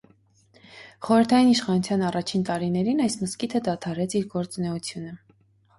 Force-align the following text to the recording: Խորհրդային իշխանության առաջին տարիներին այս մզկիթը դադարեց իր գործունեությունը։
Խորհրդային 1.07 1.51
իշխանության 1.51 2.07
առաջին 2.09 2.47
տարիներին 2.49 3.07
այս 3.07 3.19
մզկիթը 3.23 3.63
դադարեց 3.71 4.21
իր 4.23 4.29
գործունեությունը։ 4.37 5.17